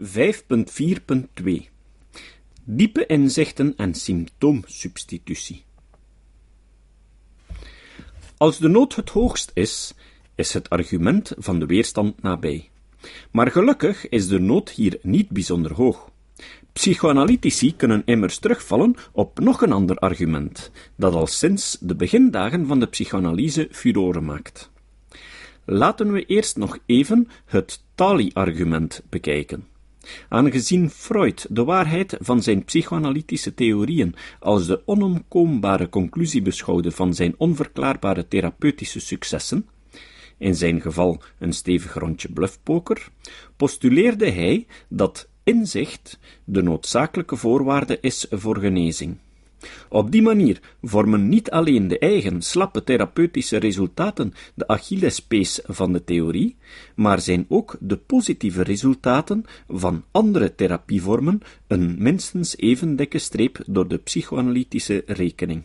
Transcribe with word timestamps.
5.4.2 0.00 0.06
Diepe 2.64 3.06
inzichten 3.06 3.74
en 3.76 3.94
symptoomsubstitutie. 3.94 5.64
Als 8.36 8.58
de 8.58 8.68
nood 8.68 8.94
het 8.96 9.10
hoogst 9.10 9.50
is, 9.54 9.94
is 10.34 10.52
het 10.52 10.70
argument 10.70 11.32
van 11.38 11.58
de 11.58 11.66
weerstand 11.66 12.22
nabij. 12.22 12.68
Maar 13.30 13.50
gelukkig 13.50 14.08
is 14.08 14.28
de 14.28 14.38
nood 14.38 14.70
hier 14.70 14.98
niet 15.02 15.28
bijzonder 15.28 15.72
hoog. 15.72 16.10
Psychoanalytici 16.72 17.76
kunnen 17.76 18.02
immers 18.04 18.38
terugvallen 18.38 18.94
op 19.12 19.38
nog 19.38 19.62
een 19.62 19.72
ander 19.72 19.96
argument, 19.96 20.70
dat 20.96 21.14
al 21.14 21.26
sinds 21.26 21.78
de 21.80 21.94
begindagen 21.94 22.66
van 22.66 22.80
de 22.80 22.86
psychoanalyse 22.86 23.68
furoren 23.70 24.24
maakt. 24.24 24.70
Laten 25.64 26.12
we 26.12 26.26
eerst 26.26 26.56
nog 26.56 26.78
even 26.86 27.28
het 27.44 27.82
Tali-argument 27.94 29.02
bekijken. 29.08 29.69
Aangezien 30.28 30.90
Freud 30.90 31.46
de 31.50 31.64
waarheid 31.64 32.16
van 32.20 32.42
zijn 32.42 32.64
psychoanalytische 32.64 33.54
theorieën 33.54 34.14
als 34.40 34.66
de 34.66 34.82
onomkoombare 34.84 35.88
conclusie 35.88 36.42
beschouwde 36.42 36.90
van 36.90 37.14
zijn 37.14 37.34
onverklaarbare 37.36 38.28
therapeutische 38.28 39.00
successen, 39.00 39.66
in 40.38 40.54
zijn 40.54 40.80
geval 40.80 41.22
een 41.38 41.52
stevig 41.52 41.94
rondje 41.94 42.32
bluffpoker, 42.32 43.08
postuleerde 43.56 44.30
hij 44.30 44.66
dat 44.88 45.28
inzicht 45.44 46.18
de 46.44 46.62
noodzakelijke 46.62 47.36
voorwaarde 47.36 47.98
is 48.00 48.26
voor 48.30 48.58
genezing. 48.58 49.18
Op 49.88 50.10
die 50.10 50.22
manier 50.22 50.60
vormen 50.82 51.28
niet 51.28 51.50
alleen 51.50 51.88
de 51.88 51.98
eigen 51.98 52.42
slappe 52.42 52.84
therapeutische 52.84 53.56
resultaten 53.56 54.32
de 54.54 54.66
Achillespees 54.66 55.60
van 55.64 55.92
de 55.92 56.04
theorie, 56.04 56.56
maar 56.94 57.20
zijn 57.20 57.46
ook 57.48 57.76
de 57.80 57.96
positieve 57.96 58.62
resultaten 58.62 59.44
van 59.68 60.04
andere 60.10 60.54
therapievormen 60.54 61.40
een 61.66 61.96
minstens 61.98 62.56
even 62.56 62.96
dikke 62.96 63.18
streep 63.18 63.62
door 63.66 63.88
de 63.88 63.98
psychoanalytische 63.98 65.02
rekening. 65.06 65.62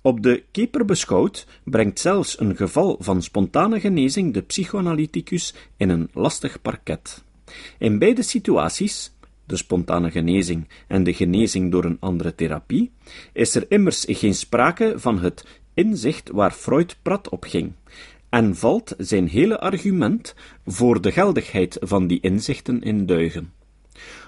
Op 0.00 0.22
de 0.22 0.44
keper 0.50 0.84
beschouwd 0.84 1.46
brengt 1.64 2.00
zelfs 2.00 2.40
een 2.40 2.56
geval 2.56 2.96
van 3.00 3.22
spontane 3.22 3.80
genezing 3.80 4.34
de 4.34 4.42
psychoanalyticus 4.42 5.54
in 5.76 5.88
een 5.88 6.08
lastig 6.12 6.62
parket. 6.62 7.24
In 7.78 7.98
beide 7.98 8.22
situaties 8.22 9.12
de 9.46 9.56
spontane 9.56 10.10
genezing 10.10 10.68
en 10.86 11.04
de 11.04 11.12
genezing 11.12 11.70
door 11.70 11.84
een 11.84 12.00
andere 12.00 12.34
therapie, 12.34 12.90
is 13.32 13.54
er 13.54 13.66
immers 13.68 14.04
geen 14.08 14.34
sprake 14.34 14.92
van 14.96 15.18
het 15.18 15.44
inzicht 15.74 16.30
waar 16.30 16.52
Freud 16.52 16.96
prat 17.02 17.28
op 17.28 17.44
ging, 17.44 17.72
en 18.28 18.56
valt 18.56 18.94
zijn 18.98 19.28
hele 19.28 19.60
argument 19.60 20.34
voor 20.66 21.00
de 21.00 21.12
geldigheid 21.12 21.76
van 21.80 22.06
die 22.06 22.20
inzichten 22.20 22.82
in 22.82 23.06
duigen. 23.06 23.52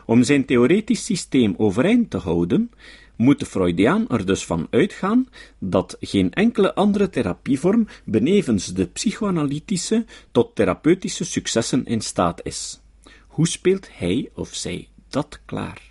Om 0.07 0.23
zijn 0.23 0.45
theoretisch 0.45 1.05
systeem 1.05 1.55
overeind 1.57 2.11
te 2.11 2.17
houden, 2.17 2.71
moet 3.17 3.39
de 3.39 3.47
Freudiaan 3.47 4.09
er 4.09 4.27
dus 4.27 4.45
van 4.45 4.67
uitgaan 4.71 5.29
dat 5.59 5.97
geen 6.01 6.33
enkele 6.33 6.75
andere 6.75 7.11
therapievorm 7.11 7.87
benevens 8.05 8.67
de 8.67 8.87
psychoanalytische 8.87 10.05
tot 10.31 10.55
therapeutische 10.55 11.25
successen 11.25 11.85
in 11.85 12.01
staat 12.01 12.41
is. 12.43 12.81
Hoe 13.27 13.49
speelt 13.49 13.89
hij 13.93 14.31
of 14.35 14.55
zij 14.55 14.89
dat 15.09 15.41
klaar. 15.45 15.89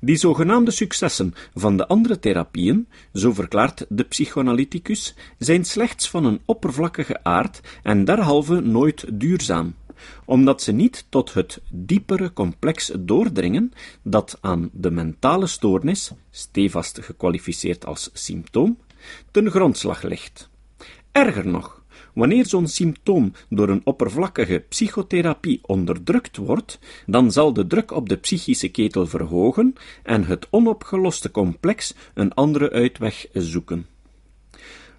Die 0.00 0.16
zogenaamde 0.16 0.70
successen 0.70 1.34
van 1.54 1.76
de 1.76 1.86
andere 1.86 2.18
therapieën, 2.18 2.88
zo 3.12 3.32
verklaart 3.32 3.86
de 3.88 4.04
psychoanalyticus, 4.04 5.14
zijn 5.38 5.64
slechts 5.64 6.10
van 6.10 6.24
een 6.24 6.40
oppervlakkige 6.44 7.24
aard 7.24 7.60
en 7.82 8.04
derhalve 8.04 8.60
nooit 8.60 9.20
duurzaam, 9.20 9.74
omdat 10.24 10.62
ze 10.62 10.72
niet 10.72 11.06
tot 11.08 11.34
het 11.34 11.60
diepere 11.70 12.32
complex 12.32 12.92
doordringen 12.98 13.72
dat 14.02 14.38
aan 14.40 14.70
de 14.72 14.90
mentale 14.90 15.46
stoornis, 15.46 16.10
stevast 16.30 16.98
gekwalificeerd 17.00 17.86
als 17.86 18.10
symptoom, 18.12 18.78
ten 19.30 19.50
grondslag 19.50 20.02
ligt. 20.02 20.48
Erger 21.12 21.46
nog, 21.46 21.82
Wanneer 22.14 22.46
zo'n 22.46 22.68
symptoom 22.68 23.32
door 23.48 23.68
een 23.68 23.80
oppervlakkige 23.84 24.64
psychotherapie 24.68 25.60
onderdrukt 25.62 26.36
wordt, 26.36 26.78
dan 27.06 27.32
zal 27.32 27.52
de 27.52 27.66
druk 27.66 27.90
op 27.90 28.08
de 28.08 28.16
psychische 28.16 28.68
ketel 28.68 29.06
verhogen 29.06 29.74
en 30.02 30.24
het 30.24 30.46
onopgeloste 30.50 31.30
complex 31.30 31.94
een 32.14 32.34
andere 32.34 32.70
uitweg 32.70 33.26
zoeken. 33.32 33.86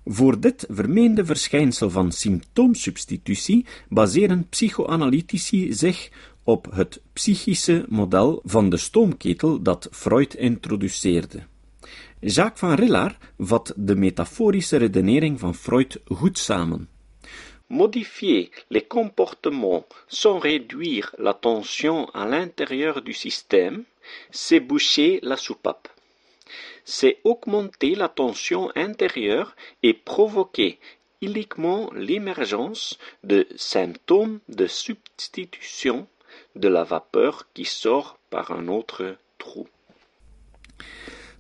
Voor 0.05 0.39
dit 0.39 0.65
vermeende 0.69 1.25
verschijnsel 1.25 1.89
van 1.89 2.11
symptoomsubstitutie 2.11 3.66
baseren 3.89 4.47
psychoanalytici 4.49 5.73
zich 5.73 6.09
op 6.43 6.67
het 6.71 7.01
psychische 7.13 7.85
model 7.89 8.41
van 8.45 8.69
de 8.69 8.77
stoomketel 8.77 9.61
dat 9.61 9.87
Freud 9.91 10.33
introduceerde. 10.33 11.43
Jacques 12.22 12.59
van 12.59 12.75
Rillard 12.75 13.16
vat 13.38 13.72
de 13.75 13.96
metaforische 13.96 14.78
redenering 14.78 15.40
van 15.40 15.53
Freud 15.56 16.02
goed 16.06 16.38
samen. 16.38 16.90
Modifier 17.68 18.52
les 18.68 18.88
comportements 18.88 19.85
sans 20.07 20.38
réduire 20.38 21.16
la 21.18 21.34
tension 21.34 22.09
à 22.13 22.25
l'intérieur 22.25 23.02
du 23.02 23.13
système, 23.13 23.85
c'est 24.31 24.59
boucher 24.59 25.19
la 25.24 25.38
soupape. 25.38 25.88
C'est 26.84 27.22
augmenter 27.24 27.96
la 27.96 28.09
tension 28.09 28.69
intérieure 28.75 29.56
et 29.81 29.94
provoquer 29.94 30.78
illiquement 31.22 31.90
l'émergence 31.94 33.00
de 33.24 33.47
symptômes 33.56 34.41
de 34.50 34.68
substitution 34.68 36.06
de 36.56 36.68
la 36.68 36.84
vapeur 36.84 37.47
qui 37.53 37.63
sort 37.63 38.19
par 38.29 38.52
un 38.52 38.68
autre 38.68 39.16
trou. 39.38 39.69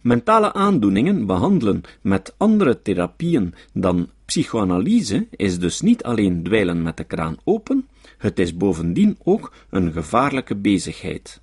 Mentale 0.01 0.53
aandoeningen 0.53 1.25
behandelen 1.25 1.81
met 2.01 2.33
andere 2.37 2.81
therapieën 2.81 3.53
dan 3.73 4.09
psychoanalyse 4.25 5.27
is 5.31 5.59
dus 5.59 5.81
niet 5.81 6.03
alleen 6.03 6.43
dweilen 6.43 6.81
met 6.81 6.97
de 6.97 7.03
kraan 7.03 7.37
open, 7.43 7.87
het 8.17 8.39
is 8.39 8.57
bovendien 8.57 9.17
ook 9.23 9.53
een 9.69 9.91
gevaarlijke 9.91 10.55
bezigheid. 10.55 11.41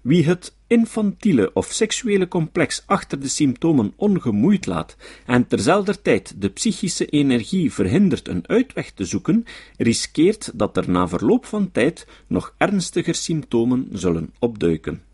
Wie 0.00 0.24
het 0.24 0.56
infantiele 0.66 1.50
of 1.52 1.66
seksuele 1.72 2.28
complex 2.28 2.82
achter 2.86 3.20
de 3.20 3.28
symptomen 3.28 3.92
ongemoeid 3.96 4.66
laat 4.66 4.96
en 5.26 5.46
terzelfde 5.46 6.02
tijd 6.02 6.34
de 6.40 6.48
psychische 6.48 7.06
energie 7.06 7.72
verhindert 7.72 8.28
een 8.28 8.48
uitweg 8.48 8.90
te 8.90 9.04
zoeken, 9.04 9.44
riskeert 9.76 10.50
dat 10.54 10.76
er 10.76 10.90
na 10.90 11.08
verloop 11.08 11.44
van 11.44 11.70
tijd 11.72 12.06
nog 12.26 12.54
ernstiger 12.56 13.14
symptomen 13.14 13.88
zullen 13.92 14.32
opduiken. 14.38 15.07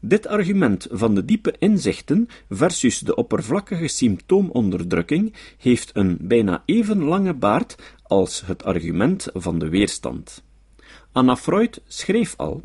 Dit 0.00 0.26
argument 0.26 0.86
van 0.90 1.14
de 1.14 1.24
diepe 1.24 1.54
inzichten 1.58 2.28
versus 2.48 2.98
de 2.98 3.14
oppervlakkige 3.14 3.88
symptoomonderdrukking 3.88 5.34
heeft 5.58 5.90
een 5.94 6.16
bijna 6.20 6.62
even 6.66 7.04
lange 7.04 7.34
baard 7.34 7.76
als 8.02 8.42
het 8.46 8.64
argument 8.64 9.28
van 9.34 9.58
de 9.58 9.68
weerstand. 9.68 10.42
Anna 11.12 11.36
Freud 11.36 11.80
schreef 11.88 12.34
al: 12.36 12.62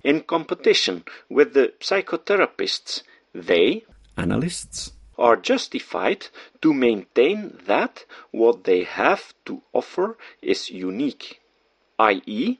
In 0.00 0.24
competition 0.24 1.02
with 1.28 1.52
the 1.52 1.74
psychotherapists, 1.78 3.04
they, 3.46 3.84
analysts, 4.14 4.94
are 5.16 5.38
justified 5.40 6.30
to 6.60 6.72
maintain 6.72 7.58
that 7.66 8.06
what 8.30 8.64
they 8.64 8.84
have 8.84 9.32
to 9.42 9.62
offer 9.70 10.16
is 10.40 10.70
unique, 10.70 11.40
i.e., 11.96 12.58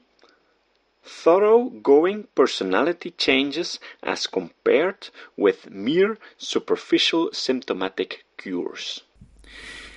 thorough-going 1.07 2.27
personality 2.33 3.11
changes 3.15 3.79
as 3.99 4.29
compared 4.29 5.11
with 5.35 5.69
mere 5.69 6.17
superficial 6.37 7.27
symptomatic 7.31 8.25
cures. 8.35 9.05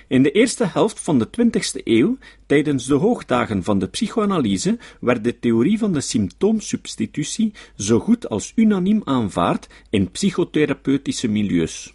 In 0.07 0.23
de 0.23 0.31
eerste 0.31 0.65
helft 0.65 0.99
van 0.99 1.19
de 1.19 1.27
20e 1.27 1.83
eeuw, 1.83 2.17
tijdens 2.45 2.85
de 2.85 2.93
hoogdagen 2.93 3.63
van 3.63 3.79
de 3.79 3.87
psychoanalyse, 3.87 4.77
werd 4.99 5.23
de 5.23 5.39
theorie 5.39 5.77
van 5.77 5.93
de 5.93 6.01
symptoomsubstitutie 6.01 7.53
zo 7.77 7.99
goed 7.99 8.29
als 8.29 8.51
unaniem 8.55 9.01
aanvaard 9.03 9.67
in 9.89 10.11
psychotherapeutische 10.11 11.27
milieus. 11.27 11.93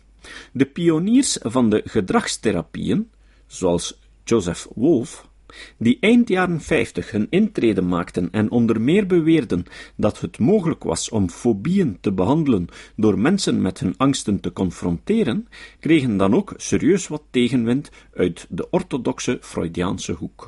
De 0.52 0.66
pioniers 0.66 1.38
van 1.42 1.70
de 1.70 1.82
gedragstherapieën, 1.84 3.10
zoals 3.46 3.98
Joseph 4.24 4.66
Wolff, 4.74 5.28
die 5.78 5.96
eind 6.00 6.28
jaren 6.28 6.60
50 6.60 7.10
hun 7.10 7.26
intrede 7.30 7.82
maakten 7.82 8.28
en 8.32 8.50
onder 8.50 8.80
meer 8.80 9.06
beweerden 9.06 9.64
dat 9.96 10.20
het 10.20 10.38
mogelijk 10.38 10.84
was 10.84 11.08
om 11.08 11.30
fobieën 11.30 11.98
te 12.00 12.12
behandelen 12.12 12.68
door 12.96 13.18
mensen 13.18 13.62
met 13.62 13.78
hun 13.78 13.94
angsten 13.96 14.40
te 14.40 14.52
confronteren, 14.52 15.48
kregen 15.80 16.16
dan 16.16 16.34
ook 16.34 16.54
serieus 16.56 17.08
wat 17.08 17.22
tegenwind 17.30 17.90
uit 18.14 18.46
de 18.48 18.70
orthodoxe 18.70 19.38
Freudiaanse 19.40 20.12
hoek. 20.12 20.46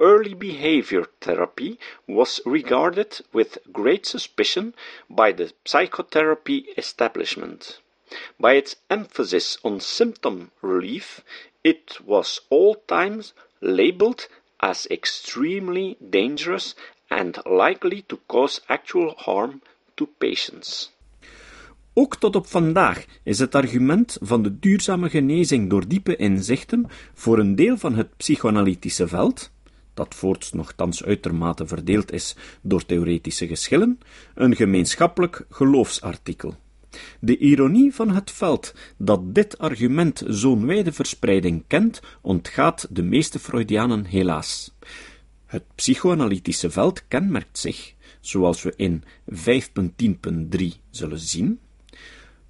Early 0.00 0.36
behavior 0.36 1.10
therapy 1.18 1.76
was 2.06 2.40
regarded 2.44 3.22
with 3.32 3.60
great 3.72 4.06
suspicion 4.06 4.74
by 5.08 5.32
the 5.32 5.52
psychotherapy 5.64 6.64
establishment. 6.74 7.82
By 8.38 8.56
its 8.56 8.76
emphasis 8.88 9.58
on 9.62 9.80
symptom 9.80 10.50
relief, 10.62 11.22
it 11.62 11.98
was 12.04 12.40
all 12.48 12.82
times 12.86 13.34
labeled 13.60 14.28
as 14.56 14.86
extremely 14.86 15.96
dangerous 16.00 16.74
and 17.08 17.38
likely 17.44 18.02
to 18.06 18.18
cause 18.26 18.60
actual 18.66 19.14
harm 19.16 19.60
to 19.94 20.08
patients. 20.18 20.92
Ook 21.94 22.16
tot 22.16 22.36
op 22.36 22.46
vandaag 22.46 23.04
is 23.22 23.38
het 23.38 23.54
argument 23.54 24.16
van 24.20 24.42
de 24.42 24.58
duurzame 24.58 25.10
genezing 25.10 25.70
door 25.70 25.88
diepe 25.88 26.16
inzichten 26.16 26.86
voor 27.14 27.38
een 27.38 27.54
deel 27.54 27.76
van 27.76 27.94
het 27.94 28.16
psychoanalytische 28.16 29.08
veld, 29.08 29.50
dat 29.94 30.14
voorts 30.14 30.52
nogthans 30.52 31.04
uitermate 31.04 31.66
verdeeld 31.66 32.12
is 32.12 32.36
door 32.62 32.86
theoretische 32.86 33.46
geschillen, 33.46 33.98
een 34.34 34.56
gemeenschappelijk 34.56 35.46
geloofsartikel. 35.50 36.54
De 37.20 37.38
ironie 37.38 37.94
van 37.94 38.10
het 38.10 38.30
veld 38.30 38.74
dat 38.96 39.34
dit 39.34 39.58
argument 39.58 40.22
zo'n 40.26 40.66
wijde 40.66 40.92
verspreiding 40.92 41.64
kent, 41.66 42.00
ontgaat 42.20 42.86
de 42.90 43.02
meeste 43.02 43.38
Freudianen 43.38 44.04
helaas. 44.04 44.74
Het 45.46 45.64
psychoanalytische 45.74 46.70
veld 46.70 47.08
kenmerkt 47.08 47.58
zich, 47.58 47.94
zoals 48.20 48.62
we 48.62 48.72
in 48.76 49.02
5.10.3 49.30 50.66
zullen 50.90 51.18
zien, 51.18 51.60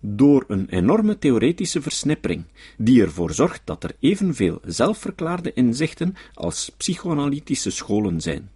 door 0.00 0.44
een 0.48 0.68
enorme 0.68 1.18
theoretische 1.18 1.82
versnippering, 1.82 2.44
die 2.76 3.02
ervoor 3.02 3.32
zorgt 3.32 3.62
dat 3.64 3.84
er 3.84 3.96
evenveel 4.00 4.60
zelfverklaarde 4.64 5.52
inzichten 5.52 6.14
als 6.34 6.72
psychoanalytische 6.76 7.70
scholen 7.70 8.20
zijn. 8.20 8.50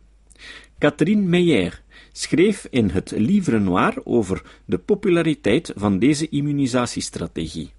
Catherine 0.78 1.22
Meyer 1.22 1.82
schreef 2.14 2.66
in 2.70 2.90
het 2.90 3.11
Livre 3.11 3.58
Noir 3.58 3.94
over 4.05 4.43
de 4.66 4.78
populariteit 4.78 5.72
van 5.76 5.99
deze 5.99 6.28
immunisatiestrategie. 6.28 7.72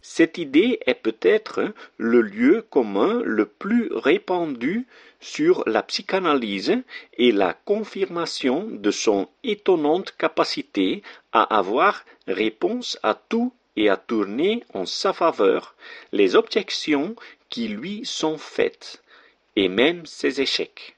Cette 0.00 0.40
idée 0.40 0.78
est 0.86 1.02
peut-être 1.02 1.72
le 1.96 2.20
lieu 2.20 2.64
commun 2.68 3.20
le 3.24 3.46
plus 3.46 3.90
répandu 3.92 4.86
sur 5.18 5.64
la 5.66 5.82
psychanalyse 5.82 6.76
et 7.18 7.32
la 7.32 7.54
confirmation 7.64 8.68
de 8.70 8.90
son 8.90 9.28
étonnante 9.42 10.14
capacité 10.16 11.02
à 11.32 11.42
avoir 11.42 12.04
réponse 12.26 12.98
à 13.02 13.14
tout 13.14 13.52
et 13.76 13.88
à 13.88 13.96
tourner 13.96 14.62
en 14.74 14.86
sa 14.86 15.12
faveur 15.12 15.74
les 16.12 16.36
objections 16.36 17.16
qui 17.48 17.66
lui 17.66 18.04
sont 18.04 18.38
faites, 18.38 19.02
et 19.56 19.68
même 19.68 20.06
ses 20.06 20.40
échecs. 20.40 20.96